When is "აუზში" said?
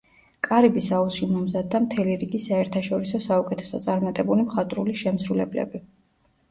0.99-1.29